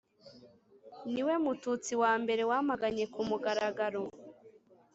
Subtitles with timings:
[1.11, 4.03] ni we mututsi wa mbere wamaganye ku mugaragaro